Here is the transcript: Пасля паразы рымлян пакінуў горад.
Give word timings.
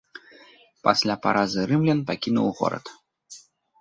Пасля 0.87 1.15
паразы 1.27 1.67
рымлян 1.73 1.99
пакінуў 2.11 2.47
горад. 2.61 2.85